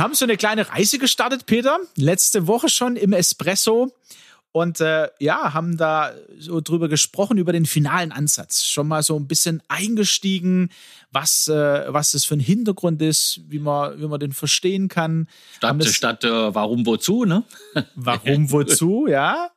Wir 0.00 0.04
haben 0.04 0.14
so 0.14 0.24
eine 0.24 0.38
kleine 0.38 0.66
Reise 0.66 0.98
gestartet, 0.98 1.44
Peter. 1.44 1.78
Letzte 1.94 2.46
Woche 2.46 2.70
schon 2.70 2.96
im 2.96 3.12
Espresso. 3.12 3.94
Und 4.50 4.80
äh, 4.80 5.10
ja, 5.18 5.52
haben 5.52 5.76
da 5.76 6.14
so 6.38 6.62
drüber 6.62 6.88
gesprochen, 6.88 7.36
über 7.36 7.52
den 7.52 7.66
finalen 7.66 8.10
Ansatz. 8.10 8.64
Schon 8.64 8.88
mal 8.88 9.02
so 9.02 9.14
ein 9.18 9.28
bisschen 9.28 9.62
eingestiegen, 9.68 10.70
was, 11.12 11.48
äh, 11.48 11.84
was 11.92 12.12
das 12.12 12.24
für 12.24 12.32
ein 12.32 12.40
Hintergrund 12.40 13.02
ist, 13.02 13.42
wie 13.48 13.58
man, 13.58 14.00
wie 14.00 14.06
man 14.06 14.18
den 14.18 14.32
verstehen 14.32 14.88
kann. 14.88 15.28
Statt, 15.58 15.84
statt 15.84 16.24
äh, 16.24 16.54
warum, 16.54 16.86
wozu, 16.86 17.26
ne? 17.26 17.44
Warum, 17.94 18.50
wozu, 18.50 19.06
ja. 19.06 19.50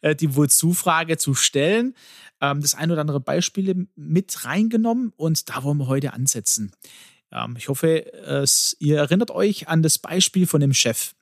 Äh, 0.00 0.16
die 0.16 0.34
Wozu-Frage 0.34 1.18
zu 1.18 1.34
stellen. 1.34 1.94
Ähm, 2.40 2.62
das 2.62 2.74
ein 2.74 2.90
oder 2.90 3.02
andere 3.02 3.20
Beispiele 3.20 3.86
mit 3.96 4.46
reingenommen 4.46 5.12
und 5.18 5.50
da 5.50 5.62
wollen 5.62 5.76
wir 5.76 5.88
heute 5.88 6.14
ansetzen. 6.14 6.72
Ähm, 7.34 7.56
ich 7.58 7.68
hoffe, 7.68 8.46
ihr 8.78 8.98
erinnert 8.98 9.30
euch 9.30 9.68
an 9.68 9.82
das 9.82 9.98
Beispiel 9.98 10.46
von 10.46 10.60
dem 10.60 10.72
Chef. 10.72 11.14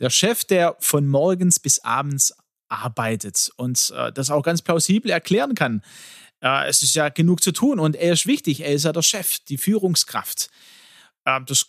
Der 0.00 0.10
Chef, 0.10 0.44
der 0.44 0.76
von 0.80 1.06
morgens 1.06 1.60
bis 1.60 1.78
abends 1.80 2.34
arbeitet 2.70 3.50
und 3.56 3.92
äh, 3.94 4.12
das 4.12 4.30
auch 4.30 4.42
ganz 4.42 4.62
plausibel 4.62 5.10
erklären 5.10 5.54
kann. 5.54 5.82
Äh, 6.40 6.68
es 6.68 6.82
ist 6.82 6.94
ja 6.94 7.08
genug 7.08 7.42
zu 7.42 7.52
tun 7.52 7.78
und 7.78 7.96
er 7.96 8.12
ist 8.12 8.26
wichtig. 8.26 8.60
Er 8.60 8.72
ist 8.72 8.84
ja 8.84 8.92
der 8.92 9.02
Chef, 9.02 9.38
die 9.40 9.58
Führungskraft. 9.58 10.48
Äh, 11.24 11.40
das 11.46 11.66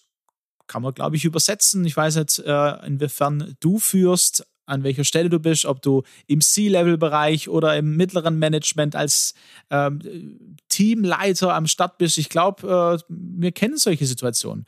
kann 0.67 0.81
man, 0.81 0.94
glaube 0.94 1.17
ich, 1.17 1.25
übersetzen. 1.25 1.84
Ich 1.86 1.97
weiß 1.97 2.16
nicht, 2.16 2.39
äh, 2.39 2.86
inwiefern 2.86 3.58
du 3.59 3.80
führst, 3.80 4.47
an 4.72 4.84
welcher 4.84 5.04
Stelle 5.04 5.30
du 5.30 5.40
bist, 5.40 5.66
ob 5.66 5.82
du 5.82 6.04
im 6.28 6.42
C-Level-Bereich 6.42 7.50
oder 7.50 7.78
im 7.78 7.98
mittleren 7.98 8.40
Management 8.40 8.96
als 8.96 9.34
ähm, 9.70 10.58
Teamleiter 10.70 11.54
am 11.54 11.68
Start 11.68 11.98
bist. 11.98 12.18
Ich 12.18 12.30
glaube, 12.30 12.98
äh, 13.00 13.04
wir 13.10 13.52
kennen 13.52 13.78
solche 13.78 14.06
Situationen. 14.06 14.66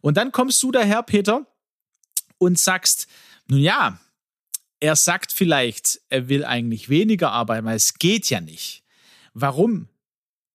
Und 0.00 0.16
dann 0.16 0.32
kommst 0.32 0.62
du 0.62 0.72
daher, 0.72 1.02
Peter, 1.02 1.46
und 2.38 2.58
sagst, 2.58 3.06
nun 3.48 3.60
ja, 3.60 3.98
er 4.80 4.96
sagt 4.96 5.32
vielleicht, 5.32 6.00
er 6.10 6.28
will 6.28 6.44
eigentlich 6.44 6.88
weniger 6.88 7.30
arbeiten, 7.30 7.66
weil 7.66 7.76
es 7.76 7.94
geht 7.94 8.28
ja 8.28 8.40
nicht. 8.40 8.82
Warum? 9.32 9.88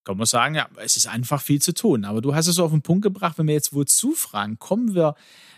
Kann 0.10 0.18
man 0.18 0.26
sagen, 0.26 0.56
ja, 0.56 0.68
es 0.78 0.98
ist 0.98 1.06
einfach 1.06 1.40
viel 1.40 1.62
zu 1.62 1.72
tun. 1.72 2.04
Aber 2.04 2.20
du 2.20 2.34
hast 2.34 2.48
es 2.48 2.56
so 2.56 2.66
auf 2.66 2.72
den 2.72 2.82
Punkt 2.82 3.04
gebracht, 3.04 3.38
wenn 3.38 3.46
wir 3.46 3.54
jetzt 3.54 3.76
wozu 3.76 4.14
fragen, 4.14 4.58
kommen 4.58 4.96
wir 4.96 5.14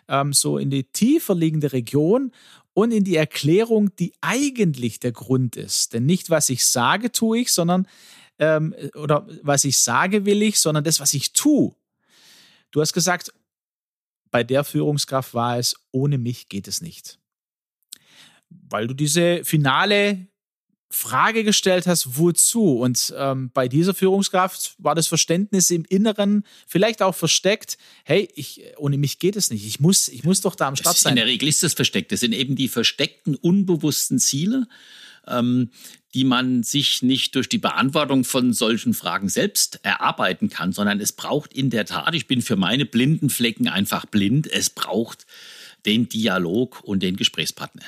ähm, 0.09 0.33
so 0.33 0.57
in 0.57 0.69
die 0.69 0.83
tiefer 0.83 1.33
liegende 1.33 1.71
Region 1.71 2.33
und 2.73 2.91
in 2.91 3.05
die 3.05 3.15
Erklärung, 3.15 3.95
die 3.95 4.11
eigentlich 4.19 4.99
der 4.99 5.13
Grund 5.13 5.55
ist. 5.55 5.93
Denn 5.93 6.05
nicht, 6.05 6.29
was 6.29 6.49
ich 6.49 6.65
sage, 6.65 7.13
tue 7.13 7.39
ich, 7.39 7.53
sondern, 7.53 7.87
ähm, 8.39 8.75
oder 8.95 9.25
was 9.41 9.63
ich 9.63 9.77
sage, 9.77 10.25
will 10.25 10.41
ich, 10.41 10.59
sondern 10.59 10.83
das, 10.83 10.99
was 10.99 11.13
ich 11.13 11.31
tue. 11.31 11.73
Du 12.71 12.81
hast 12.81 12.91
gesagt, 12.91 13.31
bei 14.31 14.43
der 14.43 14.65
Führungskraft 14.65 15.33
war 15.33 15.59
es, 15.59 15.77
ohne 15.91 16.17
mich 16.17 16.49
geht 16.49 16.67
es 16.67 16.81
nicht. 16.81 17.19
Weil 18.49 18.87
du 18.87 18.93
diese 18.93 19.45
finale 19.45 20.27
Frage 20.91 21.45
gestellt 21.45 21.87
hast, 21.87 22.17
wozu? 22.17 22.79
Und 22.79 23.13
ähm, 23.17 23.49
bei 23.53 23.67
dieser 23.69 23.93
Führungskraft 23.93 24.75
war 24.77 24.93
das 24.93 25.07
Verständnis 25.07 25.69
im 25.69 25.85
Inneren 25.87 26.43
vielleicht 26.67 27.01
auch 27.01 27.15
versteckt, 27.15 27.77
hey, 28.03 28.27
ich, 28.35 28.61
ohne 28.77 28.97
mich 28.97 29.17
geht 29.17 29.37
es 29.37 29.49
nicht. 29.49 29.65
Ich 29.65 29.79
muss, 29.79 30.09
ich 30.09 30.23
muss 30.25 30.41
doch 30.41 30.53
da 30.53 30.67
am 30.67 30.75
Start 30.75 30.97
sein. 30.97 31.11
In 31.11 31.15
der 31.15 31.25
Regel 31.25 31.47
ist 31.47 31.63
das 31.63 31.73
versteckt. 31.73 32.11
Das 32.11 32.19
sind 32.19 32.33
eben 32.33 32.55
die 32.55 32.67
versteckten, 32.67 33.35
unbewussten 33.35 34.19
Ziele, 34.19 34.67
ähm, 35.27 35.71
die 36.13 36.25
man 36.25 36.61
sich 36.63 37.01
nicht 37.01 37.35
durch 37.35 37.47
die 37.47 37.57
Beantwortung 37.57 38.25
von 38.25 38.51
solchen 38.51 38.93
Fragen 38.93 39.29
selbst 39.29 39.79
erarbeiten 39.83 40.49
kann, 40.49 40.73
sondern 40.73 40.99
es 40.99 41.13
braucht 41.13 41.53
in 41.53 41.69
der 41.69 41.85
Tat, 41.85 42.13
ich 42.15 42.27
bin 42.27 42.41
für 42.41 42.57
meine 42.57 42.85
blinden 42.85 43.29
Flecken 43.29 43.69
einfach 43.69 44.05
blind, 44.05 44.45
es 44.51 44.69
braucht 44.69 45.25
den 45.85 46.09
Dialog 46.09 46.81
und 46.83 47.01
den 47.01 47.15
Gesprächspartner. 47.15 47.85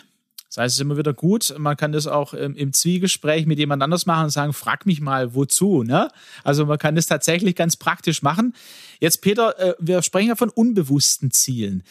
Das 0.53 0.61
heißt, 0.61 0.73
es 0.73 0.77
ist 0.77 0.81
immer 0.81 0.97
wieder 0.97 1.13
gut. 1.13 1.55
Man 1.57 1.75
kann 1.75 1.93
das 1.93 2.05
auch 2.05 2.35
ähm, 2.35 2.55
im 2.55 2.73
Zwiegespräch 2.73 3.47
mit 3.47 3.57
jemand 3.57 3.81
anders 3.81 4.05
machen 4.05 4.25
und 4.25 4.29
sagen, 4.29 4.53
frag 4.53 4.85
mich 4.85 5.01
mal, 5.01 5.33
wozu. 5.33 5.81
Ne? 5.81 6.09
Also 6.43 6.67
man 6.67 6.77
kann 6.77 6.93
das 6.93 7.07
tatsächlich 7.07 7.55
ganz 7.55 7.75
praktisch 7.75 8.21
machen. 8.21 8.53
Jetzt, 8.99 9.23
Peter, 9.23 9.59
äh, 9.59 9.73
wir 9.79 10.03
sprechen 10.03 10.27
ja 10.27 10.35
von 10.35 10.49
unbewussten 10.49 11.31
Zielen. 11.31 11.81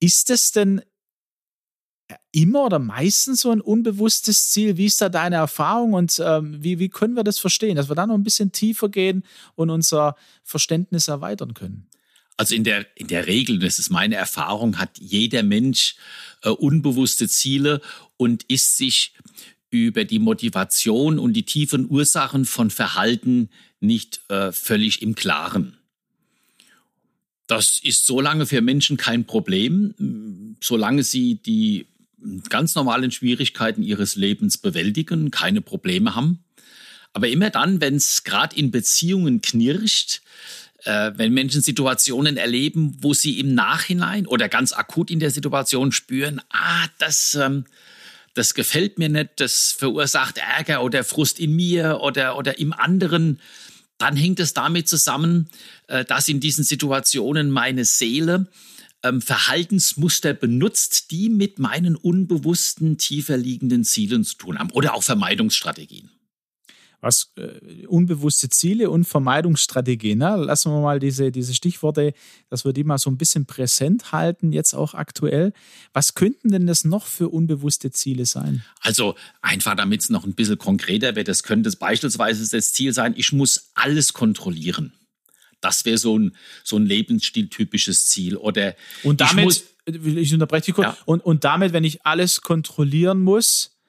Ist 0.00 0.28
es 0.28 0.52
denn 0.52 0.82
immer 2.30 2.66
oder 2.66 2.78
meistens 2.78 3.40
so 3.40 3.52
ein 3.52 3.62
unbewusstes 3.62 4.50
Ziel? 4.50 4.76
Wie 4.76 4.84
ist 4.84 5.00
da 5.00 5.08
deine 5.08 5.36
Erfahrung 5.36 5.94
und 5.94 6.20
ähm, 6.22 6.62
wie, 6.62 6.78
wie 6.78 6.90
können 6.90 7.14
wir 7.14 7.24
das 7.24 7.38
verstehen, 7.38 7.76
dass 7.76 7.88
wir 7.88 7.96
da 7.96 8.06
noch 8.06 8.16
ein 8.16 8.22
bisschen 8.22 8.52
tiefer 8.52 8.90
gehen 8.90 9.24
und 9.54 9.70
unser 9.70 10.14
Verständnis 10.44 11.08
erweitern 11.08 11.54
können? 11.54 11.86
Also 12.36 12.54
in 12.54 12.64
der, 12.64 12.86
in 12.94 13.06
der 13.06 13.26
Regel, 13.26 13.58
das 13.58 13.78
ist 13.78 13.90
meine 13.90 14.14
Erfahrung, 14.14 14.78
hat 14.78 14.98
jeder 14.98 15.42
Mensch 15.42 15.96
äh, 16.42 16.48
unbewusste 16.48 17.28
Ziele 17.28 17.82
und 18.20 18.42
ist 18.44 18.76
sich 18.76 19.14
über 19.70 20.04
die 20.04 20.18
Motivation 20.18 21.18
und 21.18 21.32
die 21.32 21.44
tiefen 21.44 21.88
Ursachen 21.88 22.44
von 22.44 22.70
Verhalten 22.70 23.48
nicht 23.80 24.20
äh, 24.28 24.52
völlig 24.52 25.00
im 25.00 25.14
Klaren. 25.14 25.78
Das 27.46 27.80
ist 27.82 28.04
so 28.04 28.20
lange 28.20 28.44
für 28.44 28.60
Menschen 28.60 28.98
kein 28.98 29.24
Problem, 29.24 30.54
solange 30.60 31.02
sie 31.02 31.36
die 31.36 31.86
ganz 32.50 32.74
normalen 32.74 33.10
Schwierigkeiten 33.10 33.82
ihres 33.82 34.16
Lebens 34.16 34.58
bewältigen, 34.58 35.30
keine 35.30 35.62
Probleme 35.62 36.14
haben. 36.14 36.44
Aber 37.14 37.28
immer 37.28 37.48
dann, 37.48 37.80
wenn 37.80 37.96
es 37.96 38.22
gerade 38.22 38.54
in 38.54 38.70
Beziehungen 38.70 39.40
knirscht, 39.40 40.20
äh, 40.84 41.12
wenn 41.16 41.32
Menschen 41.32 41.62
Situationen 41.62 42.36
erleben, 42.36 42.98
wo 43.00 43.14
sie 43.14 43.40
im 43.40 43.54
Nachhinein 43.54 44.26
oder 44.26 44.50
ganz 44.50 44.72
akut 44.72 45.10
in 45.10 45.20
der 45.20 45.30
Situation 45.30 45.90
spüren, 45.90 46.42
ah, 46.50 46.86
das, 46.98 47.34
ähm, 47.34 47.64
das 48.34 48.54
gefällt 48.54 48.98
mir 48.98 49.08
nicht, 49.08 49.30
das 49.36 49.74
verursacht 49.76 50.38
Ärger 50.38 50.82
oder 50.82 51.04
Frust 51.04 51.40
in 51.40 51.54
mir 51.54 52.00
oder, 52.02 52.36
oder 52.36 52.58
im 52.58 52.72
anderen, 52.72 53.40
dann 53.98 54.16
hängt 54.16 54.40
es 54.40 54.54
damit 54.54 54.88
zusammen, 54.88 55.48
äh, 55.88 56.04
dass 56.04 56.28
in 56.28 56.40
diesen 56.40 56.64
Situationen 56.64 57.50
meine 57.50 57.84
Seele 57.84 58.48
ähm, 59.02 59.20
Verhaltensmuster 59.20 60.34
benutzt, 60.34 61.10
die 61.10 61.28
mit 61.28 61.58
meinen 61.58 61.96
unbewussten, 61.96 62.98
tiefer 62.98 63.36
liegenden 63.36 63.84
Zielen 63.84 64.24
zu 64.24 64.36
tun 64.36 64.58
haben 64.58 64.70
oder 64.70 64.94
auch 64.94 65.02
Vermeidungsstrategien 65.02 66.10
was 67.00 67.32
äh, 67.36 67.86
unbewusste 67.86 68.48
Ziele 68.48 68.90
und 68.90 69.04
Vermeidungsstrategien. 69.04 70.18
Ne? 70.18 70.36
Lassen 70.36 70.70
wir 70.70 70.80
mal 70.80 71.00
diese, 71.00 71.32
diese 71.32 71.54
Stichworte, 71.54 72.12
dass 72.48 72.64
wir 72.64 72.72
die 72.72 72.84
mal 72.84 72.98
so 72.98 73.10
ein 73.10 73.16
bisschen 73.16 73.46
präsent 73.46 74.12
halten, 74.12 74.52
jetzt 74.52 74.74
auch 74.74 74.94
aktuell. 74.94 75.52
Was 75.92 76.14
könnten 76.14 76.50
denn 76.50 76.66
das 76.66 76.84
noch 76.84 77.06
für 77.06 77.28
unbewusste 77.28 77.90
Ziele 77.90 78.26
sein? 78.26 78.64
Also 78.80 79.14
einfach, 79.42 79.74
damit 79.74 80.02
es 80.02 80.10
noch 80.10 80.24
ein 80.24 80.34
bisschen 80.34 80.58
konkreter 80.58 81.16
wird, 81.16 81.28
das 81.28 81.42
könnte 81.42 81.70
beispielsweise 81.78 82.48
das 82.50 82.72
Ziel 82.72 82.92
sein, 82.92 83.14
ich 83.16 83.32
muss 83.32 83.70
alles 83.74 84.12
kontrollieren. 84.12 84.92
Das 85.60 85.84
wäre 85.84 85.98
so 85.98 86.18
ein, 86.18 86.36
so 86.64 86.76
ein 86.76 86.86
lebensstiltypisches 86.86 88.06
Ziel. 88.06 88.36
Oder 88.36 88.74
und 89.02 89.20
damit, 89.20 89.38
ich, 89.38 89.44
muss, 89.44 90.16
ich 90.16 90.32
unterbreche 90.32 90.72
kurz, 90.72 90.86
ja. 90.86 90.98
und, 91.04 91.24
und 91.24 91.44
damit, 91.44 91.72
wenn 91.72 91.84
ich 91.84 92.04
alles 92.04 92.40
kontrollieren 92.40 93.20
muss, 93.20 93.79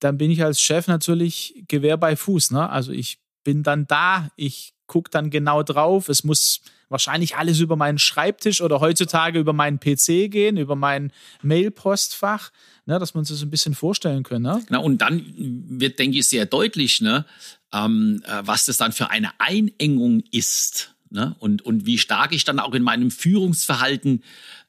dann 0.00 0.18
bin 0.18 0.30
ich 0.30 0.42
als 0.42 0.60
Chef 0.60 0.88
natürlich 0.88 1.64
Gewehr 1.68 1.96
bei 1.96 2.16
Fuß. 2.16 2.50
Ne? 2.50 2.68
Also 2.68 2.92
ich 2.92 3.18
bin 3.44 3.62
dann 3.62 3.86
da, 3.86 4.30
ich 4.36 4.74
gucke 4.86 5.10
dann 5.10 5.30
genau 5.30 5.62
drauf. 5.62 6.08
Es 6.08 6.24
muss 6.24 6.62
wahrscheinlich 6.88 7.36
alles 7.36 7.60
über 7.60 7.76
meinen 7.76 7.98
Schreibtisch 7.98 8.60
oder 8.60 8.80
heutzutage 8.80 9.38
über 9.38 9.52
meinen 9.52 9.78
PC 9.78 10.30
gehen, 10.30 10.56
über 10.56 10.74
mein 10.74 11.12
Mailpostfach, 11.42 12.50
ne, 12.86 12.98
dass 12.98 13.14
man 13.14 13.24
sich 13.24 13.36
das 13.36 13.46
ein 13.46 13.50
bisschen 13.50 13.74
vorstellen 13.74 14.24
können. 14.24 14.42
Ne? 14.42 14.62
Genau, 14.66 14.82
und 14.82 14.98
dann 14.98 15.24
wird, 15.36 15.98
denke 16.00 16.18
ich, 16.18 16.28
sehr 16.28 16.46
deutlich, 16.46 17.00
ne, 17.00 17.24
ähm, 17.72 18.22
äh, 18.26 18.42
was 18.44 18.66
das 18.66 18.76
dann 18.76 18.90
für 18.92 19.10
eine 19.10 19.30
Einengung 19.38 20.24
ist. 20.32 20.94
Ne? 21.10 21.36
Und, 21.38 21.62
und 21.62 21.86
wie 21.86 21.98
stark 21.98 22.32
ich 22.32 22.44
dann 22.44 22.58
auch 22.58 22.74
in 22.74 22.82
meinem 22.82 23.12
Führungsverhalten 23.12 24.24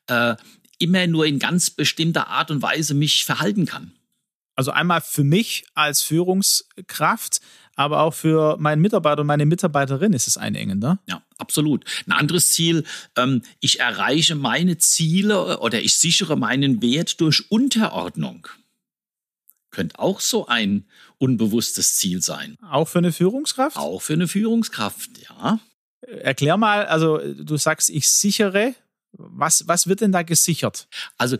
äh, 0.07 0.35
immer 0.77 1.07
nur 1.07 1.25
in 1.25 1.39
ganz 1.39 1.71
bestimmter 1.71 2.27
Art 2.27 2.51
und 2.51 2.61
Weise 2.61 2.93
mich 2.93 3.25
verhalten 3.25 3.65
kann. 3.65 3.91
Also 4.61 4.73
einmal 4.73 5.01
für 5.01 5.23
mich 5.23 5.65
als 5.73 6.03
Führungskraft, 6.03 7.41
aber 7.73 8.01
auch 8.01 8.13
für 8.13 8.57
meinen 8.57 8.79
Mitarbeiter 8.79 9.21
und 9.21 9.25
meine 9.25 9.47
Mitarbeiterin 9.47 10.13
ist 10.13 10.27
es 10.27 10.37
einengender. 10.37 10.99
Ja, 11.09 11.23
absolut. 11.39 11.83
Ein 12.05 12.11
anderes 12.11 12.51
Ziel, 12.51 12.83
ähm, 13.15 13.41
ich 13.59 13.79
erreiche 13.79 14.35
meine 14.35 14.77
Ziele 14.77 15.57
oder 15.61 15.81
ich 15.81 15.97
sichere 15.97 16.35
meinen 16.35 16.79
Wert 16.83 17.19
durch 17.21 17.49
Unterordnung. 17.49 18.47
Könnte 19.71 19.97
auch 19.97 20.19
so 20.19 20.45
ein 20.45 20.85
unbewusstes 21.17 21.95
Ziel 21.95 22.21
sein. 22.21 22.55
Auch 22.61 22.87
für 22.87 22.99
eine 22.99 23.11
Führungskraft? 23.11 23.77
Auch 23.77 24.03
für 24.03 24.13
eine 24.13 24.27
Führungskraft, 24.27 25.09
ja. 25.27 25.59
Erklär 26.01 26.57
mal, 26.57 26.85
also 26.85 27.17
du 27.17 27.57
sagst, 27.57 27.89
ich 27.89 28.07
sichere. 28.07 28.75
Was, 29.13 29.67
was 29.67 29.87
wird 29.87 30.01
denn 30.01 30.11
da 30.11 30.21
gesichert? 30.21 30.87
Also 31.17 31.37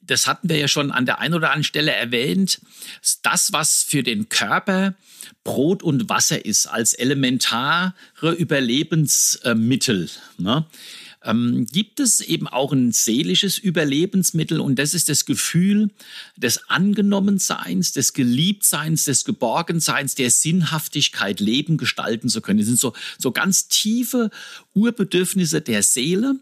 das 0.00 0.26
hatten 0.26 0.48
wir 0.48 0.56
ja 0.56 0.68
schon 0.68 0.90
an 0.90 1.06
der 1.06 1.18
einen 1.18 1.34
oder 1.34 1.48
anderen 1.48 1.64
Stelle 1.64 1.92
erwähnt, 1.92 2.60
das, 3.22 3.52
was 3.52 3.82
für 3.82 4.02
den 4.02 4.28
Körper 4.28 4.94
Brot 5.44 5.82
und 5.82 6.08
Wasser 6.08 6.44
ist, 6.44 6.66
als 6.66 6.94
elementare 6.94 7.94
Überlebensmittel. 8.36 10.10
Ne? 10.38 10.66
ähm, 11.24 11.66
gibt 11.66 12.00
es 12.00 12.20
eben 12.20 12.46
auch 12.46 12.72
ein 12.72 12.92
seelisches 12.92 13.58
Überlebensmittel 13.58 14.60
und 14.60 14.78
das 14.78 14.94
ist 14.94 15.08
das 15.08 15.24
Gefühl 15.24 15.90
des 16.36 16.68
Angenommenseins, 16.68 17.92
des 17.92 18.12
Geliebtseins, 18.12 19.04
des 19.04 19.24
Geborgenseins, 19.24 20.14
der 20.14 20.30
Sinnhaftigkeit, 20.30 21.40
Leben 21.40 21.76
gestalten 21.76 22.28
zu 22.28 22.40
können. 22.40 22.58
Das 22.58 22.68
sind 22.68 22.78
so, 22.78 22.94
so 23.18 23.32
ganz 23.32 23.68
tiefe 23.68 24.30
Urbedürfnisse 24.74 25.60
der 25.60 25.82
Seele 25.82 26.36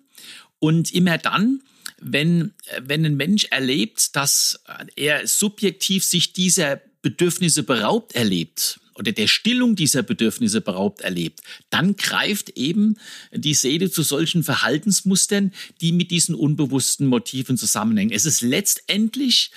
und 0.59 0.93
immer 0.93 1.19
dann, 1.19 1.63
wenn, 2.01 2.53
wenn 2.81 3.05
ein 3.05 3.17
Mensch 3.17 3.47
erlebt, 3.51 4.17
dass 4.17 4.61
er 4.97 5.27
subjektiv 5.27 6.05
sich 6.05 6.33
dieser 6.33 6.81
Bedürfnisse 7.03 7.63
beraubt 7.63 8.15
erlebt, 8.15 8.81
oder 8.99 9.13
der 9.13 9.27
Stillung 9.27 9.77
dieser 9.77 10.03
Bedürfnisse 10.03 10.61
beraubt 10.61 11.03
erlebt, 11.03 11.41
dann 11.71 11.97
greift 11.97 12.51
eben 12.51 12.97
die 13.33 13.55
Seele 13.55 13.91
zu 13.91 14.03
solchen 14.03 14.43
Verhaltensmustern, 14.43 15.53
die 15.81 15.93
mit 15.93 16.11
diesen 16.11 16.35
unbewussten 16.35 17.07
Motiven 17.07 17.59
zusammenhängen. 17.59 18.13
Es 18.13 18.25
ist 18.25 18.41
letztendlich 18.41 19.51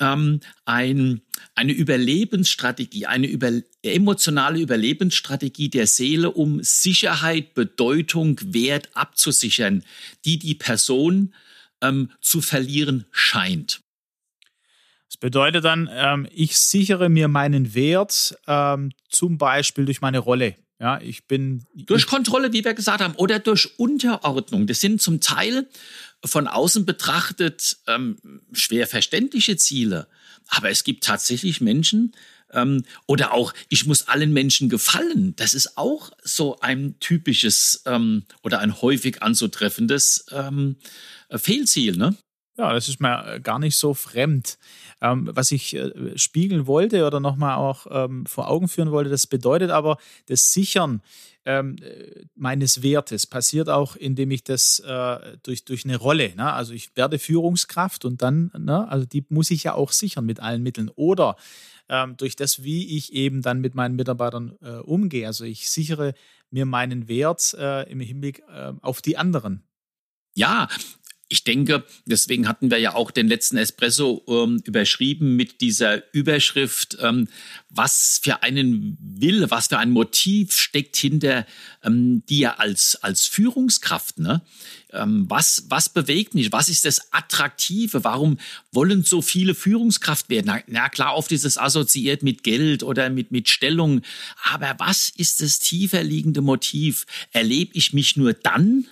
ähm, 0.00 0.40
ein, 0.64 1.20
eine 1.54 1.72
Überlebensstrategie, 1.72 3.06
eine 3.06 3.26
über, 3.26 3.52
emotionale 3.82 4.60
Überlebensstrategie 4.60 5.68
der 5.68 5.86
Seele, 5.86 6.30
um 6.30 6.62
Sicherheit, 6.62 7.54
Bedeutung, 7.54 8.40
Wert 8.42 8.88
abzusichern, 8.94 9.84
die 10.24 10.38
die 10.38 10.54
Person 10.54 11.34
ähm, 11.82 12.10
zu 12.20 12.40
verlieren 12.40 13.04
scheint. 13.10 13.82
Das 15.08 15.18
bedeutet 15.18 15.64
dann, 15.64 15.90
ähm, 15.92 16.26
ich 16.32 16.56
sichere 16.56 17.10
mir 17.10 17.28
meinen 17.28 17.74
Wert 17.74 18.34
ähm, 18.46 18.92
zum 19.10 19.36
Beispiel 19.36 19.84
durch 19.84 20.00
meine 20.00 20.18
Rolle. 20.18 20.56
Ja, 20.80 21.00
ich 21.00 21.26
bin. 21.26 21.64
Durch 21.74 22.06
Kontrolle, 22.06 22.52
wie 22.52 22.64
wir 22.64 22.74
gesagt 22.74 23.02
haben, 23.02 23.14
oder 23.14 23.38
durch 23.38 23.78
Unterordnung. 23.78 24.66
Das 24.66 24.80
sind 24.80 25.00
zum 25.02 25.20
Teil 25.20 25.68
von 26.24 26.48
außen 26.48 26.86
betrachtet 26.86 27.76
ähm, 27.86 28.18
schwer 28.52 28.86
verständliche 28.86 29.56
Ziele. 29.56 30.08
Aber 30.48 30.70
es 30.70 30.82
gibt 30.82 31.04
tatsächlich 31.04 31.60
Menschen, 31.60 32.14
ähm, 32.52 32.84
oder 33.06 33.32
auch, 33.32 33.54
ich 33.68 33.86
muss 33.86 34.08
allen 34.08 34.32
Menschen 34.32 34.68
gefallen. 34.68 35.34
Das 35.36 35.54
ist 35.54 35.76
auch 35.76 36.10
so 36.22 36.60
ein 36.60 36.96
typisches 37.00 37.82
ähm, 37.86 38.24
oder 38.42 38.60
ein 38.60 38.80
häufig 38.80 39.22
anzutreffendes 39.22 40.26
ähm, 40.30 40.76
Fehlziel, 41.30 41.96
ne? 41.96 42.16
Ja, 42.58 42.72
das 42.74 42.88
ist 42.88 43.00
mir 43.00 43.40
gar 43.42 43.58
nicht 43.58 43.76
so 43.76 43.94
fremd. 43.94 44.58
Ähm, 45.00 45.30
was 45.32 45.52
ich 45.52 45.74
äh, 45.74 46.16
spiegeln 46.16 46.66
wollte 46.66 47.06
oder 47.06 47.18
nochmal 47.18 47.56
auch 47.56 47.86
ähm, 47.90 48.26
vor 48.26 48.48
Augen 48.48 48.68
führen 48.68 48.90
wollte, 48.90 49.08
das 49.08 49.26
bedeutet 49.26 49.70
aber, 49.70 49.96
das 50.26 50.52
Sichern 50.52 51.00
ähm, 51.44 51.76
äh, 51.80 52.26
meines 52.34 52.82
Wertes 52.82 53.26
passiert 53.26 53.68
auch, 53.68 53.96
indem 53.96 54.30
ich 54.30 54.44
das 54.44 54.80
äh, 54.80 55.38
durch, 55.42 55.64
durch 55.64 55.84
eine 55.84 55.96
Rolle, 55.96 56.34
ne? 56.36 56.52
also 56.52 56.72
ich 56.72 56.94
werde 56.94 57.18
Führungskraft 57.18 58.04
und 58.04 58.22
dann, 58.22 58.52
ne? 58.56 58.86
also 58.88 59.06
die 59.06 59.24
muss 59.30 59.50
ich 59.50 59.64
ja 59.64 59.74
auch 59.74 59.90
sichern 59.90 60.26
mit 60.26 60.38
allen 60.38 60.62
Mitteln. 60.62 60.90
Oder 60.94 61.36
ähm, 61.88 62.16
durch 62.16 62.36
das, 62.36 62.62
wie 62.62 62.96
ich 62.96 63.12
eben 63.12 63.42
dann 63.42 63.60
mit 63.60 63.74
meinen 63.74 63.96
Mitarbeitern 63.96 64.56
äh, 64.62 64.76
umgehe. 64.76 65.26
Also 65.26 65.44
ich 65.44 65.68
sichere 65.68 66.14
mir 66.50 66.66
meinen 66.66 67.08
Wert 67.08 67.54
äh, 67.58 67.90
im 67.90 68.00
Hinblick 68.00 68.42
äh, 68.48 68.72
auf 68.82 69.02
die 69.02 69.16
anderen. 69.16 69.62
Ja, 70.34 70.68
ich 71.32 71.44
denke, 71.44 71.84
deswegen 72.04 72.46
hatten 72.46 72.70
wir 72.70 72.78
ja 72.78 72.94
auch 72.94 73.10
den 73.10 73.26
letzten 73.26 73.56
Espresso 73.56 74.22
ähm, 74.28 74.60
überschrieben 74.64 75.34
mit 75.34 75.62
dieser 75.62 76.02
Überschrift, 76.12 76.98
ähm, 77.00 77.26
was 77.70 78.20
für 78.22 78.42
einen 78.42 78.98
Wille, 79.00 79.50
was 79.50 79.68
für 79.68 79.78
ein 79.78 79.90
Motiv 79.90 80.52
steckt 80.52 80.94
hinter 80.96 81.46
ähm, 81.82 82.22
dir 82.26 82.60
als, 82.60 82.96
als 83.02 83.26
Führungskraft. 83.26 84.18
Ne? 84.18 84.42
Ähm, 84.92 85.24
was, 85.28 85.64
was 85.68 85.88
bewegt 85.88 86.34
mich? 86.34 86.52
Was 86.52 86.68
ist 86.68 86.84
das 86.84 87.12
Attraktive? 87.12 88.04
Warum 88.04 88.38
wollen 88.70 89.02
so 89.02 89.22
viele 89.22 89.54
Führungskraft 89.54 90.28
werden? 90.28 90.46
Na, 90.48 90.60
na 90.66 90.88
klar, 90.90 91.16
oft 91.16 91.32
ist 91.32 91.46
es 91.46 91.56
assoziiert 91.56 92.22
mit 92.22 92.42
Geld 92.42 92.82
oder 92.82 93.08
mit, 93.08 93.30
mit 93.30 93.48
Stellung. 93.48 94.02
Aber 94.52 94.74
was 94.78 95.08
ist 95.08 95.40
das 95.40 95.58
tiefer 95.58 96.02
liegende 96.02 96.42
Motiv? 96.42 97.06
Erlebe 97.32 97.72
ich 97.74 97.94
mich 97.94 98.16
nur 98.16 98.34
dann? 98.34 98.86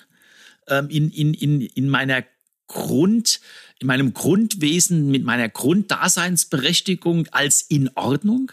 Ähm, 0.70 0.88
in, 0.88 1.10
in, 1.10 1.34
in, 1.34 1.60
in 1.60 1.88
meiner 1.88 2.24
Grund, 2.66 3.40
in 3.80 3.86
meinem 3.86 4.14
Grundwesen, 4.14 5.10
mit 5.10 5.24
meiner 5.24 5.48
Grunddaseinsberechtigung 5.48 7.26
als 7.32 7.62
in 7.62 7.90
Ordnung? 7.96 8.52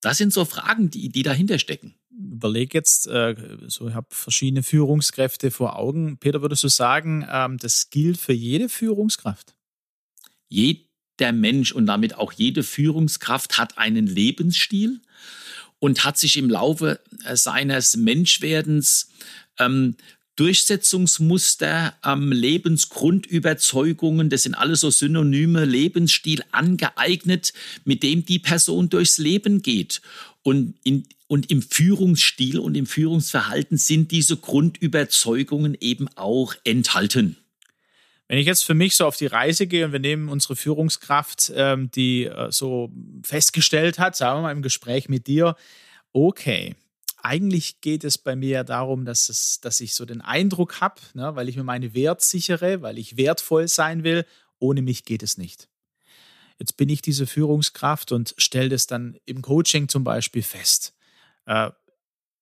Das 0.00 0.18
sind 0.18 0.32
so 0.32 0.44
Fragen, 0.44 0.90
die, 0.90 1.08
die 1.08 1.22
dahinter 1.22 1.58
stecken. 1.58 1.94
Überleg 2.10 2.74
jetzt, 2.74 3.06
äh, 3.06 3.34
so 3.66 3.88
ich 3.88 3.94
habe 3.94 4.08
verschiedene 4.10 4.62
Führungskräfte 4.62 5.50
vor 5.50 5.76
Augen. 5.76 6.18
Peter, 6.18 6.42
würdest 6.42 6.64
du 6.64 6.68
sagen, 6.68 7.26
ähm, 7.30 7.58
das 7.58 7.90
gilt 7.90 8.18
für 8.18 8.32
jede 8.32 8.68
Führungskraft? 8.68 9.54
Jeder 10.48 11.32
Mensch 11.32 11.72
und 11.72 11.86
damit 11.86 12.14
auch 12.14 12.32
jede 12.32 12.62
Führungskraft 12.62 13.58
hat 13.58 13.78
einen 13.78 14.06
Lebensstil 14.06 15.00
und 15.78 16.04
hat 16.04 16.18
sich 16.18 16.36
im 16.36 16.50
Laufe 16.50 17.00
äh, 17.24 17.36
seines 17.36 17.96
Menschwerdens 17.96 19.10
ähm, 19.58 19.96
Durchsetzungsmuster, 20.38 21.94
ähm, 22.04 22.30
Lebensgrundüberzeugungen, 22.30 24.30
das 24.30 24.44
sind 24.44 24.54
alles 24.54 24.82
so 24.82 24.90
Synonyme, 24.90 25.64
Lebensstil 25.64 26.44
angeeignet, 26.52 27.52
mit 27.84 28.04
dem 28.04 28.24
die 28.24 28.38
Person 28.38 28.88
durchs 28.88 29.18
Leben 29.18 29.62
geht. 29.62 30.00
Und, 30.44 30.76
in, 30.84 31.08
und 31.26 31.50
im 31.50 31.60
Führungsstil 31.60 32.60
und 32.60 32.76
im 32.76 32.86
Führungsverhalten 32.86 33.78
sind 33.78 34.12
diese 34.12 34.36
Grundüberzeugungen 34.36 35.76
eben 35.80 36.06
auch 36.14 36.54
enthalten. 36.62 37.36
Wenn 38.28 38.38
ich 38.38 38.46
jetzt 38.46 38.64
für 38.64 38.74
mich 38.74 38.94
so 38.94 39.06
auf 39.06 39.16
die 39.16 39.26
Reise 39.26 39.66
gehe 39.66 39.86
und 39.86 39.92
wir 39.92 39.98
nehmen 39.98 40.28
unsere 40.28 40.54
Führungskraft, 40.54 41.50
ähm, 41.56 41.90
die 41.90 42.26
äh, 42.26 42.52
so 42.52 42.92
festgestellt 43.24 43.98
hat, 43.98 44.14
sagen 44.14 44.38
wir 44.38 44.42
mal 44.42 44.52
im 44.52 44.62
Gespräch 44.62 45.08
mit 45.08 45.26
dir, 45.26 45.56
okay, 46.12 46.76
eigentlich 47.22 47.80
geht 47.80 48.04
es 48.04 48.18
bei 48.18 48.36
mir 48.36 48.64
darum, 48.64 49.04
dass, 49.04 49.28
es, 49.28 49.60
dass 49.60 49.80
ich 49.80 49.94
so 49.94 50.04
den 50.04 50.20
Eindruck 50.20 50.80
habe, 50.80 51.00
ne, 51.14 51.34
weil 51.34 51.48
ich 51.48 51.56
mir 51.56 51.64
meine 51.64 51.94
Wert 51.94 52.22
sichere, 52.22 52.82
weil 52.82 52.98
ich 52.98 53.16
wertvoll 53.16 53.68
sein 53.68 54.04
will, 54.04 54.24
ohne 54.58 54.82
mich 54.82 55.04
geht 55.04 55.22
es 55.22 55.38
nicht. 55.38 55.68
Jetzt 56.58 56.76
bin 56.76 56.88
ich 56.88 57.02
diese 57.02 57.26
Führungskraft 57.26 58.12
und 58.12 58.34
stelle 58.36 58.68
das 58.68 58.86
dann 58.86 59.16
im 59.26 59.42
Coaching 59.42 59.88
zum 59.88 60.04
Beispiel 60.04 60.42
fest. 60.42 60.94
Äh, 61.46 61.70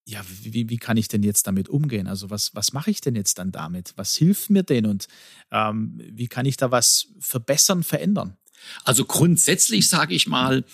ja, 0.08 0.24
wie, 0.42 0.68
wie 0.70 0.78
kann 0.78 0.96
ich 0.96 1.08
denn 1.08 1.22
jetzt 1.22 1.46
damit 1.46 1.68
umgehen? 1.68 2.06
Also 2.06 2.30
was, 2.30 2.54
was 2.54 2.72
mache 2.72 2.90
ich 2.90 3.00
denn 3.00 3.16
jetzt 3.16 3.38
dann 3.38 3.50
damit? 3.50 3.92
Was 3.96 4.14
hilft 4.14 4.50
mir 4.50 4.62
denn 4.62 4.86
und 4.86 5.08
ähm, 5.50 6.00
wie 6.12 6.28
kann 6.28 6.46
ich 6.46 6.56
da 6.56 6.70
was 6.70 7.08
verbessern, 7.18 7.82
verändern? 7.82 8.36
Also 8.84 9.04
grundsätzlich 9.04 9.88
sage 9.88 10.14
ich 10.14 10.26
mal, 10.26 10.64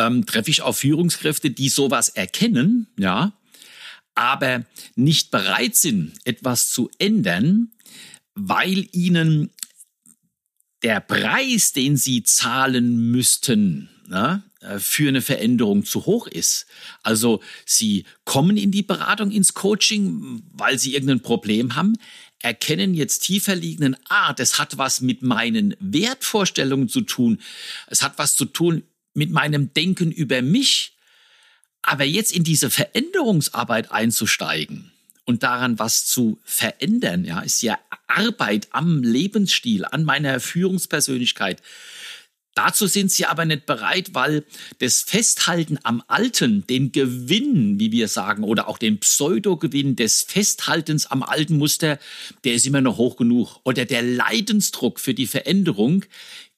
ähm, 0.00 0.26
treffe 0.26 0.50
ich 0.50 0.62
auf 0.62 0.78
Führungskräfte, 0.78 1.50
die 1.50 1.68
sowas 1.68 2.08
erkennen, 2.08 2.88
ja, 2.98 3.32
aber 4.14 4.64
nicht 4.96 5.30
bereit 5.30 5.76
sind, 5.76 6.14
etwas 6.24 6.70
zu 6.70 6.90
ändern, 6.98 7.72
weil 8.34 8.86
ihnen 8.92 9.50
der 10.82 11.00
Preis, 11.00 11.72
den 11.72 11.96
sie 11.96 12.22
zahlen 12.22 13.10
müssten, 13.10 13.90
ne, 14.08 14.42
für 14.78 15.08
eine 15.08 15.22
Veränderung 15.22 15.84
zu 15.84 16.06
hoch 16.06 16.26
ist. 16.26 16.66
Also 17.02 17.42
sie 17.64 18.04
kommen 18.24 18.56
in 18.56 18.70
die 18.70 18.82
Beratung, 18.82 19.30
ins 19.30 19.54
Coaching, 19.54 20.42
weil 20.52 20.78
sie 20.78 20.94
irgendein 20.94 21.20
Problem 21.20 21.76
haben, 21.76 21.96
erkennen 22.42 22.94
jetzt 22.94 23.20
tiefer 23.20 23.54
liegenden, 23.54 23.96
ah, 24.08 24.32
das 24.32 24.58
hat 24.58 24.78
was 24.78 25.00
mit 25.00 25.22
meinen 25.22 25.76
Wertvorstellungen 25.80 26.88
zu 26.88 27.02
tun. 27.02 27.40
Es 27.86 28.02
hat 28.02 28.18
was 28.18 28.34
zu 28.36 28.46
tun 28.46 28.82
mit 29.14 29.30
meinem 29.30 29.72
Denken 29.72 30.12
über 30.12 30.42
mich, 30.42 30.96
aber 31.82 32.04
jetzt 32.04 32.32
in 32.32 32.44
diese 32.44 32.70
Veränderungsarbeit 32.70 33.90
einzusteigen 33.90 34.92
und 35.24 35.42
daran 35.42 35.78
was 35.78 36.06
zu 36.06 36.40
verändern, 36.44 37.24
ja, 37.24 37.40
ist 37.40 37.62
ja 37.62 37.78
Arbeit 38.06 38.68
am 38.72 39.02
Lebensstil, 39.02 39.84
an 39.84 40.04
meiner 40.04 40.40
Führungspersönlichkeit. 40.40 41.62
Dazu 42.54 42.88
sind 42.88 43.12
sie 43.12 43.26
aber 43.26 43.44
nicht 43.44 43.64
bereit, 43.64 44.10
weil 44.12 44.44
das 44.80 45.02
Festhalten 45.02 45.78
am 45.84 46.02
Alten, 46.08 46.66
den 46.66 46.90
Gewinn, 46.90 47.78
wie 47.78 47.92
wir 47.92 48.08
sagen, 48.08 48.42
oder 48.42 48.66
auch 48.66 48.76
den 48.76 48.98
Pseudogewinn 48.98 49.94
des 49.94 50.22
Festhaltens 50.22 51.06
am 51.06 51.22
alten 51.22 51.58
Muster, 51.58 52.00
der 52.42 52.54
ist 52.54 52.66
immer 52.66 52.80
noch 52.80 52.98
hoch 52.98 53.16
genug. 53.16 53.60
Oder 53.62 53.84
der 53.84 54.02
Leidensdruck 54.02 54.98
für 54.98 55.14
die 55.14 55.28
Veränderung 55.28 56.04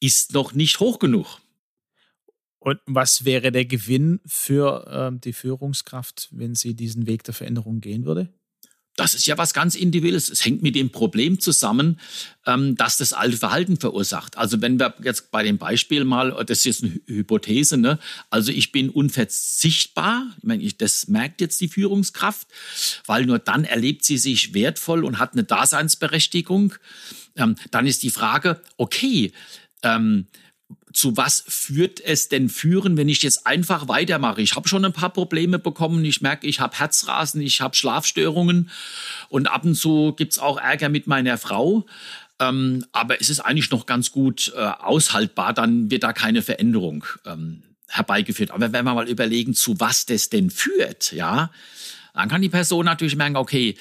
ist 0.00 0.32
noch 0.32 0.54
nicht 0.54 0.80
hoch 0.80 0.99
genug. 0.99 1.42
Und 2.62 2.78
was 2.87 3.25
wäre 3.25 3.50
der 3.50 3.64
Gewinn 3.64 4.21
für 4.25 4.87
ähm, 4.88 5.21
die 5.21 5.33
Führungskraft, 5.33 6.28
wenn 6.31 6.54
sie 6.54 6.75
diesen 6.75 7.09
Weg 7.09 7.25
der 7.25 7.35
Veränderung 7.35 7.81
gehen 7.81 8.04
würde? 8.04 8.28
Das 8.95 9.14
ist 9.14 9.26
ja 9.26 9.37
was 9.37 9.52
ganz 9.52 9.75
Individuelles. 9.75 10.28
Es 10.28 10.45
hängt 10.45 10.62
mit 10.62 10.76
dem 10.76 10.90
Problem 10.90 11.40
zusammen, 11.40 11.99
ähm, 12.47 12.76
dass 12.76 12.99
das 12.99 13.14
alte 13.14 13.37
Verhalten 13.37 13.78
verursacht. 13.78 14.38
Also 14.38 14.61
wenn 14.61 14.78
wir 14.78 14.95
jetzt 15.02 15.33
bei 15.33 15.42
dem 15.42 15.59
Beispiel 15.59 16.04
mal, 16.04 16.45
das 16.47 16.59
ist 16.59 16.64
jetzt 16.64 16.85
eine 16.85 17.00
Hypothese, 17.07 17.78
ne? 17.78 17.99
also 18.31 18.52
ich 18.52 18.71
bin 18.71 18.90
unverzichtbar, 18.90 20.26
ich 20.37 20.45
meine, 20.45 20.62
ich, 20.62 20.76
das 20.76 21.09
merkt 21.09 21.40
jetzt 21.40 21.61
die 21.61 21.69
Führungskraft, 21.69 22.47
weil 23.07 23.26
nur 23.26 23.40
dann 23.40 23.64
erlebt 23.64 24.04
sie 24.04 24.19
sich 24.19 24.54
wertvoll 24.54 25.04
und 25.04 25.19
hat 25.19 25.33
eine 25.33 25.42
Daseinsberechtigung. 25.42 26.75
Ähm, 27.35 27.57
dann 27.73 27.88
ist 27.88 28.04
die 28.04 28.11
Frage, 28.11 28.61
okay, 28.76 29.33
ähm, 29.83 30.28
zu 30.93 31.17
was 31.17 31.45
führt 31.47 32.01
es 32.01 32.29
denn 32.29 32.49
führen, 32.49 32.97
wenn 32.97 33.09
ich 33.09 33.23
jetzt 33.23 33.47
einfach 33.47 33.89
weitermache? 33.89 34.43
Ich 34.43 34.57
habe 34.57 34.69
schon 34.69 34.85
ein 34.85 34.93
paar 34.93 35.13
Probleme 35.13 35.59
bekommen. 35.59 36.05
Ich 36.05 36.21
merke, 36.21 36.47
ich 36.47 36.61
habe 36.61 36.79
Herzrasen, 36.79 37.41
ich 37.41 37.61
habe 37.61 37.75
Schlafstörungen 37.75 38.71
und 39.29 39.47
ab 39.47 39.65
und 39.65 39.75
zu 39.75 40.13
gibt's 40.13 40.39
auch 40.39 40.59
Ärger 40.59 40.89
mit 40.89 41.07
meiner 41.07 41.39
Frau. 41.39 41.87
Ähm, 42.41 42.85
aber 42.93 43.21
es 43.21 43.31
ist 43.31 43.41
eigentlich 43.41 43.71
noch 43.71 43.87
ganz 43.87 44.11
gut 44.11 44.53
äh, 44.57 44.61
aushaltbar, 44.61 45.53
dann 45.53 45.91
wird 45.91 46.03
da 46.03 46.13
keine 46.13 46.43
Veränderung 46.43 47.05
ähm, 47.27 47.63
herbeigeführt. 47.89 48.51
Aber 48.51 48.73
wenn 48.73 48.85
wir 48.85 48.95
mal 48.95 49.09
überlegen, 49.09 49.55
zu 49.55 49.79
was 49.79 50.07
das 50.07 50.31
denn 50.31 50.51
führt, 50.51 51.13
ja, 51.13 51.51
dann 52.15 52.29
kann 52.29 52.43
die 52.43 52.49
Person 52.49 52.85
natürlich 52.85 53.17
merken, 53.17 53.37
okay, 53.37 53.77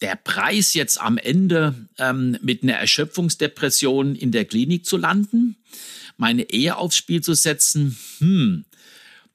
der 0.00 0.16
Preis 0.16 0.74
jetzt 0.74 1.00
am 1.00 1.18
Ende 1.18 1.88
ähm, 1.98 2.38
mit 2.42 2.62
einer 2.62 2.74
Erschöpfungsdepression 2.74 4.14
in 4.14 4.32
der 4.32 4.44
Klinik 4.44 4.86
zu 4.86 4.96
landen, 4.96 5.56
meine 6.16 6.50
Ehe 6.50 6.76
aufs 6.76 6.96
Spiel 6.96 7.22
zu 7.22 7.34
setzen, 7.34 7.98
hm, 8.18 8.64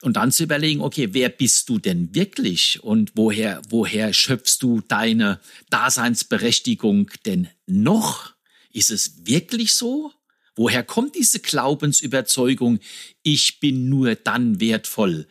und 0.01 0.17
dann 0.17 0.31
zu 0.31 0.43
überlegen, 0.43 0.81
okay, 0.81 1.09
wer 1.13 1.29
bist 1.29 1.67
du 1.69 1.79
denn 1.79 2.13
wirklich 2.13 2.83
und 2.83 3.13
woher, 3.15 3.61
woher 3.69 4.13
schöpfst 4.13 4.57
du 4.59 4.81
deine 4.81 5.39
Daseinsberechtigung 5.69 7.09
denn 7.25 7.47
noch? 7.65 8.33
Ist 8.71 8.91
es 8.91 9.25
wirklich 9.25 9.73
so? 9.73 10.11
Woher 10.55 10.83
kommt 10.83 11.15
diese 11.15 11.39
Glaubensüberzeugung, 11.39 12.79
ich 13.23 13.59
bin 13.59 13.89
nur 13.89 14.15
dann 14.15 14.59
wertvoll, 14.59 15.27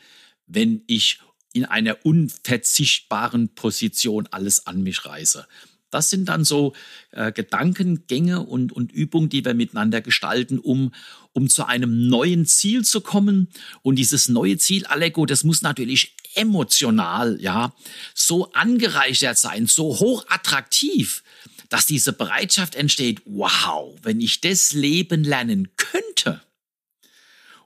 wenn 0.47 0.83
ich 0.87 1.21
in 1.55 1.65
einer 1.65 2.05
unverzichtbaren 2.05 3.55
Position 3.55 4.29
alles 4.31 4.67
an 4.67 4.83
mich 4.83 5.07
reiße? 5.07 5.47
Das 5.95 6.11
sind 6.11 6.29
dann 6.29 6.45
so 6.45 6.75
äh, 7.13 7.31
Gedankengänge 7.31 8.41
und, 8.41 8.73
und 8.73 8.91
Übungen, 8.91 9.29
die 9.29 9.45
wir 9.45 9.55
miteinander 9.55 10.01
gestalten, 10.01 10.59
um, 10.59 10.93
um 11.33 11.49
zu 11.49 11.67
einem 11.67 12.09
neuen 12.09 12.47
Ziel 12.47 12.85
zu 12.85 13.01
kommen. 13.01 13.49
Und 13.83 13.95
dieses 13.95 14.29
neue 14.29 14.59
Ziel, 14.59 14.87
Aleko, 14.87 15.25
das 15.25 15.45
muss 15.45 15.63
natürlich 15.63 16.17
emotional, 16.35 17.41
ja, 17.41 17.73
so 18.13 18.51
angereichert 18.55 19.39
sein, 19.39 19.69
so 19.69 20.01
hoch 20.01 20.27
attraktiv, 20.29 21.23
dass 21.69 21.87
diese 21.87 22.13
Bereitschaft 22.13 22.75
entsteht, 22.75 23.23
wow, 23.25 23.97
wenn 24.03 24.21
ich 24.21 24.41
das 24.41 24.73
Leben 24.73 25.23
lernen 25.23 25.69
könnte. 25.77 26.43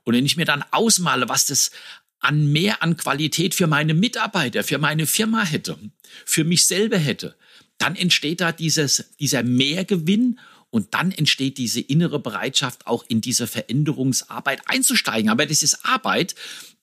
Und 0.03 0.15
wenn 0.15 0.25
ich 0.25 0.37
mir 0.37 0.45
dann 0.45 0.63
ausmale, 0.71 1.29
was 1.29 1.45
das 1.45 1.71
an 2.19 2.51
mehr 2.51 2.83
an 2.83 2.97
Qualität 2.97 3.55
für 3.55 3.67
meine 3.67 3.93
Mitarbeiter, 3.93 4.63
für 4.63 4.77
meine 4.77 5.05
Firma 5.05 5.43
hätte, 5.43 5.77
für 6.25 6.43
mich 6.43 6.65
selber 6.65 6.97
hätte, 6.97 7.35
dann 7.77 7.95
entsteht 7.95 8.41
da 8.41 8.51
dieses, 8.51 9.11
dieser 9.19 9.43
Mehrgewinn 9.43 10.39
und 10.69 10.93
dann 10.93 11.11
entsteht 11.11 11.57
diese 11.57 11.79
innere 11.79 12.19
Bereitschaft, 12.19 12.85
auch 12.85 13.03
in 13.07 13.21
diese 13.21 13.47
Veränderungsarbeit 13.47 14.61
einzusteigen. 14.65 15.29
Aber 15.29 15.45
das 15.45 15.63
ist 15.63 15.85
Arbeit, 15.85 16.35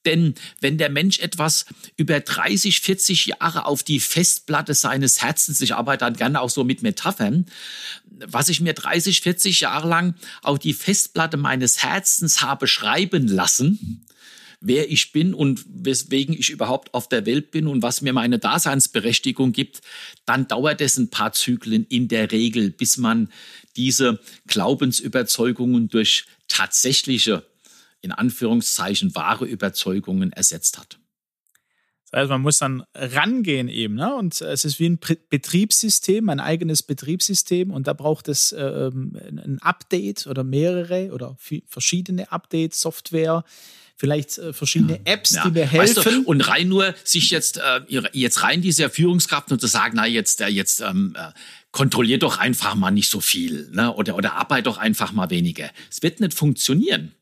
denn 0.07 0.35
wenn 0.61 0.78
der 0.78 0.88
Mensch 0.88 1.19
etwas 1.19 1.66
über 1.97 2.21
30, 2.21 2.81
40 2.81 3.26
Jahre 3.26 3.66
auf 3.66 3.83
die 3.83 4.00
Festplatte 4.00 4.73
seines 4.75 5.21
Herzens, 5.21 5.61
ich 5.61 5.75
arbeite 5.75 6.05
dann 6.05 6.14
gerne 6.14 6.40
auch 6.40 6.50
so 6.50 6.64
mit 6.64 6.83
Metaphern, 6.83 7.47
was 8.05 8.49
ich 8.49 8.61
mir 8.61 8.73
30, 8.73 9.21
40 9.21 9.61
Jahre 9.61 9.88
lang 9.88 10.14
auf 10.43 10.59
die 10.59 10.73
Festplatte 10.73 11.37
meines 11.37 11.83
Herzens 11.83 12.40
habe 12.40 12.69
schreiben 12.69 13.26
lassen, 13.26 14.07
wer 14.60 14.90
ich 14.90 15.12
bin 15.12 15.34
und 15.34 15.64
weswegen 15.68 16.34
ich 16.34 16.50
überhaupt 16.50 16.94
auf 16.94 17.08
der 17.08 17.26
Welt 17.26 17.50
bin 17.50 17.66
und 17.66 17.82
was 17.82 18.02
mir 18.02 18.12
meine 18.12 18.38
Daseinsberechtigung 18.38 19.52
gibt, 19.52 19.80
dann 20.25 20.48
dauert 20.48 20.80
es 20.80 20.96
ein 20.96 21.10
paar 21.10 21.32
Zyklen 21.32 21.84
in 21.86 22.08
der 22.08 22.32
Regel, 22.32 22.70
bis 22.70 22.96
man 22.96 23.30
diese 23.76 24.20
Glaubensüberzeugungen 24.46 25.88
durch 25.88 26.26
tatsächliche, 26.48 27.44
in 28.00 28.12
Anführungszeichen, 28.12 29.14
wahre 29.14 29.46
Überzeugungen 29.46 30.32
ersetzt 30.32 30.78
hat. 30.78 30.98
Heißt, 32.16 32.30
man 32.30 32.40
muss 32.40 32.58
dann 32.58 32.82
rangehen 32.94 33.68
eben, 33.68 33.94
ne? 33.94 34.14
Und 34.14 34.40
es 34.40 34.64
ist 34.64 34.80
wie 34.80 34.88
ein 34.88 34.98
Betriebssystem, 35.28 36.28
ein 36.30 36.40
eigenes 36.40 36.82
Betriebssystem, 36.82 37.70
und 37.70 37.86
da 37.86 37.92
braucht 37.92 38.28
es 38.28 38.54
ähm, 38.56 39.18
ein 39.28 39.58
Update 39.60 40.26
oder 40.26 40.42
mehrere 40.42 41.12
oder 41.12 41.36
verschiedene 41.66 42.32
Updates, 42.32 42.80
Software, 42.80 43.44
vielleicht 43.96 44.38
äh, 44.38 44.52
verschiedene 44.52 45.00
Apps, 45.04 45.32
ja. 45.32 45.44
die 45.44 45.50
mir 45.50 45.66
helfen. 45.66 45.96
Weißt 45.96 46.06
du, 46.06 46.22
und 46.22 46.40
rein 46.42 46.68
nur 46.68 46.94
sich 47.02 47.30
jetzt 47.30 47.58
äh, 47.58 47.80
jetzt 48.12 48.42
rein 48.42 48.62
diese 48.62 48.88
Führungskraft 48.90 49.50
und 49.50 49.60
zu 49.60 49.66
sagen, 49.66 49.94
na 49.96 50.06
jetzt 50.06 50.40
äh, 50.40 50.48
jetzt 50.48 50.80
ähm, 50.80 51.16
äh, 51.18 51.32
kontrolliert 51.72 52.22
doch 52.22 52.38
einfach 52.38 52.74
mal 52.74 52.90
nicht 52.90 53.10
so 53.10 53.20
viel, 53.20 53.68
ne? 53.72 53.92
Oder 53.94 54.16
oder 54.16 54.34
arbeit 54.34 54.66
doch 54.66 54.78
einfach 54.78 55.12
mal 55.12 55.30
weniger. 55.30 55.70
Es 55.90 56.02
wird 56.02 56.20
nicht 56.20 56.34
funktionieren. 56.34 57.12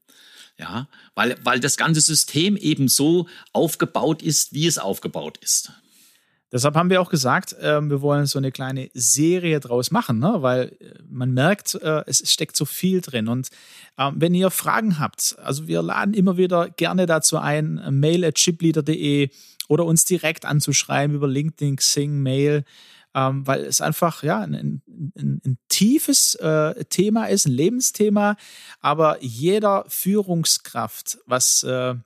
Ja, 0.56 0.86
weil, 1.16 1.36
weil 1.42 1.58
das 1.58 1.76
ganze 1.76 2.00
System 2.00 2.56
eben 2.56 2.86
so 2.86 3.28
aufgebaut 3.52 4.22
ist, 4.22 4.52
wie 4.52 4.68
es 4.68 4.78
aufgebaut 4.78 5.36
ist. 5.38 5.72
Deshalb 6.54 6.76
haben 6.76 6.88
wir 6.88 7.02
auch 7.02 7.10
gesagt, 7.10 7.52
äh, 7.54 7.80
wir 7.82 8.00
wollen 8.00 8.26
so 8.26 8.38
eine 8.38 8.52
kleine 8.52 8.88
Serie 8.94 9.58
draus 9.58 9.90
machen, 9.90 10.20
ne? 10.20 10.36
weil 10.38 10.76
äh, 10.78 11.02
man 11.10 11.34
merkt, 11.34 11.74
äh, 11.74 12.04
es 12.06 12.30
steckt 12.30 12.56
so 12.56 12.64
viel 12.64 13.00
drin. 13.00 13.26
Und 13.26 13.48
ähm, 13.98 14.14
wenn 14.18 14.34
ihr 14.34 14.50
Fragen 14.50 15.00
habt, 15.00 15.36
also 15.42 15.66
wir 15.66 15.82
laden 15.82 16.14
immer 16.14 16.36
wieder 16.36 16.70
gerne 16.70 17.06
dazu 17.06 17.38
ein, 17.38 17.78
äh, 17.78 17.90
mail 17.90 18.24
at 18.24 18.36
chipleader.de 18.36 19.30
oder 19.68 19.84
uns 19.84 20.04
direkt 20.04 20.44
anzuschreiben 20.44 21.16
über 21.16 21.26
LinkedIn, 21.26 21.74
Xing, 21.74 22.22
Mail, 22.22 22.62
ähm, 23.16 23.44
weil 23.44 23.64
es 23.64 23.80
einfach 23.80 24.22
ja 24.22 24.38
ein, 24.38 24.54
ein, 24.54 24.82
ein, 25.18 25.40
ein 25.44 25.58
tiefes 25.66 26.36
äh, 26.36 26.84
Thema 26.84 27.24
ist, 27.26 27.46
ein 27.46 27.52
Lebensthema, 27.52 28.36
aber 28.78 29.20
jeder 29.20 29.86
Führungskraft, 29.88 31.18
was 31.26 31.64
äh, 31.64 31.96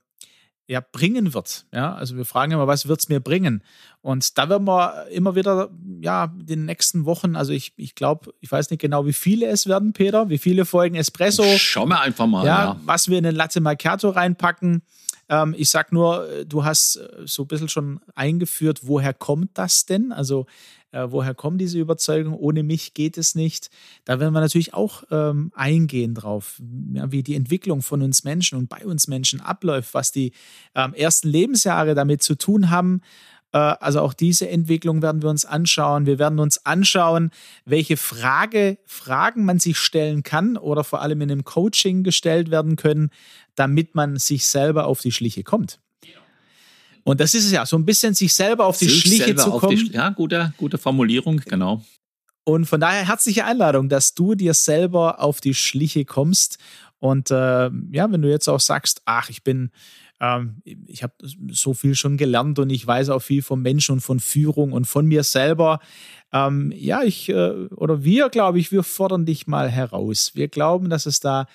ja, 0.69 0.81
bringen 0.91 1.33
wird. 1.33 1.65
Ja, 1.73 1.95
also 1.95 2.15
wir 2.15 2.25
fragen 2.25 2.51
immer, 2.51 2.67
was 2.67 2.87
wird 2.87 2.99
es 2.99 3.09
mir 3.09 3.19
bringen? 3.19 3.63
Und 4.01 4.37
da 4.37 4.49
werden 4.49 4.65
wir 4.67 5.07
immer 5.07 5.35
wieder, 5.35 5.71
ja, 5.99 6.31
in 6.39 6.45
den 6.45 6.65
nächsten 6.65 7.05
Wochen, 7.05 7.35
also 7.35 7.51
ich, 7.51 7.73
ich 7.75 7.95
glaube, 7.95 8.31
ich 8.39 8.51
weiß 8.51 8.69
nicht 8.69 8.79
genau, 8.79 9.07
wie 9.07 9.13
viele 9.13 9.47
es 9.47 9.65
werden, 9.65 9.93
Peter, 9.93 10.29
wie 10.29 10.37
viele 10.37 10.65
Folgen 10.65 10.95
Espresso. 10.95 11.43
Schauen 11.57 11.89
wir 11.89 11.99
einfach 11.99 12.27
mal. 12.27 12.45
Ja, 12.45 12.63
ja. 12.65 12.79
was 12.85 13.09
wir 13.09 13.17
in 13.17 13.23
den 13.23 13.35
Latte 13.35 13.61
Macchiato 13.61 14.09
reinpacken. 14.09 14.83
Ähm, 15.27 15.55
ich 15.57 15.71
sag 15.71 15.91
nur, 15.91 16.27
du 16.45 16.63
hast 16.63 16.97
äh, 16.97 17.23
so 17.25 17.43
ein 17.43 17.47
bisschen 17.47 17.69
schon 17.69 17.99
eingeführt, 18.13 18.81
woher 18.83 19.15
kommt 19.15 19.57
das 19.57 19.87
denn? 19.87 20.11
Also 20.11 20.45
äh, 20.91 21.07
woher 21.09 21.35
kommt 21.35 21.61
diese 21.61 21.79
Überzeugung? 21.79 22.33
Ohne 22.33 22.63
mich 22.63 22.93
geht 22.93 23.17
es 23.17 23.35
nicht. 23.35 23.69
Da 24.05 24.19
werden 24.19 24.33
wir 24.33 24.41
natürlich 24.41 24.73
auch 24.73 25.03
ähm, 25.11 25.51
eingehen 25.55 26.15
drauf, 26.15 26.61
ja, 26.93 27.11
wie 27.11 27.23
die 27.23 27.35
Entwicklung 27.35 27.81
von 27.81 28.01
uns 28.01 28.23
Menschen 28.23 28.57
und 28.57 28.69
bei 28.69 28.85
uns 28.85 29.07
Menschen 29.07 29.41
abläuft, 29.41 29.93
was 29.93 30.11
die 30.11 30.31
ähm, 30.75 30.93
ersten 30.93 31.29
Lebensjahre 31.29 31.93
damit 31.93 32.23
zu 32.23 32.35
tun 32.35 32.69
haben. 32.69 33.01
Äh, 33.51 33.57
also 33.57 34.01
auch 34.01 34.13
diese 34.13 34.49
Entwicklung 34.49 35.01
werden 35.01 35.21
wir 35.21 35.29
uns 35.29 35.45
anschauen. 35.45 36.05
Wir 36.05 36.19
werden 36.19 36.39
uns 36.39 36.65
anschauen, 36.65 37.31
welche 37.65 37.97
Frage, 37.97 38.77
Fragen 38.85 39.45
man 39.45 39.59
sich 39.59 39.77
stellen 39.77 40.23
kann 40.23 40.57
oder 40.57 40.83
vor 40.83 41.01
allem 41.01 41.21
in 41.21 41.31
einem 41.31 41.43
Coaching 41.43 42.03
gestellt 42.03 42.51
werden 42.51 42.75
können, 42.75 43.11
damit 43.55 43.95
man 43.95 44.17
sich 44.17 44.47
selber 44.47 44.87
auf 44.87 45.01
die 45.01 45.11
Schliche 45.11 45.43
kommt. 45.43 45.79
Und 47.03 47.19
das 47.19 47.33
ist 47.33 47.45
es 47.45 47.51
ja, 47.51 47.65
so 47.65 47.77
ein 47.77 47.85
bisschen 47.85 48.13
sich 48.13 48.33
selber 48.33 48.65
auf 48.65 48.77
die 48.77 48.85
sich 48.85 49.01
Schliche 49.01 49.35
zu 49.35 49.51
kommen. 49.51 49.75
Die, 49.75 49.91
ja, 49.91 50.09
gute, 50.09 50.53
gute 50.57 50.77
Formulierung, 50.77 51.37
genau. 51.37 51.83
Und 52.43 52.65
von 52.65 52.79
daher 52.79 53.07
herzliche 53.07 53.45
Einladung, 53.45 53.89
dass 53.89 54.15
du 54.15 54.33
dir 54.33 54.53
selber 54.53 55.21
auf 55.21 55.39
die 55.39 55.53
Schliche 55.53 56.05
kommst. 56.05 56.57
Und 56.97 57.31
äh, 57.31 57.69
ja, 57.91 58.11
wenn 58.11 58.21
du 58.21 58.29
jetzt 58.29 58.47
auch 58.47 58.59
sagst, 58.59 59.01
ach, 59.05 59.29
ich 59.29 59.43
bin, 59.43 59.71
ähm, 60.19 60.61
ich 60.63 61.03
habe 61.03 61.13
so 61.51 61.73
viel 61.73 61.95
schon 61.95 62.17
gelernt 62.17 62.59
und 62.59 62.69
ich 62.69 62.85
weiß 62.85 63.09
auch 63.09 63.21
viel 63.21 63.41
vom 63.41 63.61
Menschen 63.61 63.93
und 63.93 64.01
von 64.01 64.19
Führung 64.19 64.73
und 64.73 64.85
von 64.85 65.05
mir 65.05 65.23
selber. 65.23 65.79
Ähm, 66.33 66.73
ja, 66.75 67.03
ich 67.03 67.29
äh, 67.29 67.67
oder 67.75 68.03
wir, 68.03 68.29
glaube 68.29 68.59
ich, 68.59 68.71
wir 68.71 68.83
fordern 68.83 69.25
dich 69.25 69.47
mal 69.47 69.69
heraus. 69.69 70.31
Wir 70.33 70.47
glauben, 70.47 70.89
dass 70.89 71.05
es 71.05 71.19
da 71.19 71.45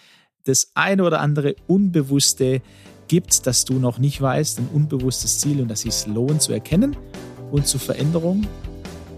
das 0.45 0.71
eine 0.75 1.05
oder 1.05 1.21
andere 1.21 1.57
Unbewusste 1.67 2.63
gibt, 3.09 3.47
das 3.47 3.65
du 3.65 3.75
noch 3.75 3.99
nicht 3.99 4.21
weißt, 4.21 4.59
ein 4.59 4.69
unbewusstes 4.73 5.39
Ziel 5.39 5.61
und 5.61 5.69
das 5.69 5.85
es 5.85 6.07
lohnt 6.07 6.43
zu 6.43 6.53
erkennen 6.53 6.97
und 7.51 7.67
zur 7.67 7.81
Veränderung 7.81 8.47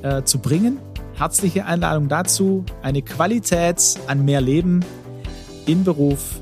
äh, 0.02 0.22
zu 0.22 0.38
bringen. 0.38 0.78
Herzliche 1.14 1.64
Einladung 1.64 2.08
dazu, 2.08 2.64
eine 2.82 3.02
Qualität 3.02 3.82
an 4.06 4.24
mehr 4.24 4.40
Leben 4.40 4.84
im 5.66 5.84
Beruf 5.84 6.40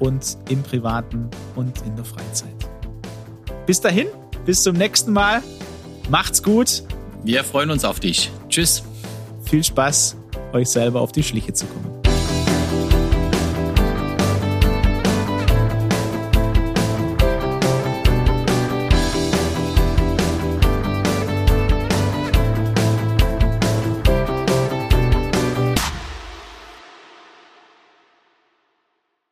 und 0.00 0.36
im 0.48 0.62
Privaten 0.62 1.28
und 1.54 1.82
in 1.82 1.94
der 1.96 2.04
Freizeit. 2.04 2.54
Bis 3.66 3.80
dahin, 3.80 4.06
bis 4.44 4.62
zum 4.62 4.76
nächsten 4.76 5.12
Mal. 5.12 5.42
Macht's 6.10 6.42
gut. 6.42 6.82
Wir 7.22 7.44
freuen 7.44 7.70
uns 7.70 7.84
auf 7.84 8.00
dich. 8.00 8.30
Tschüss. 8.48 8.82
Viel 9.44 9.64
Spaß, 9.64 10.16
euch 10.52 10.68
selber 10.68 11.00
auf 11.00 11.12
die 11.12 11.22
Schliche 11.22 11.52
zu 11.52 11.66
kommen. 11.66 11.93